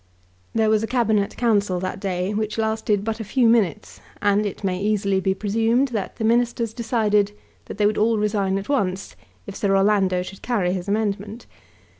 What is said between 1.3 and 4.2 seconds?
Council that day which lasted but a few minutes,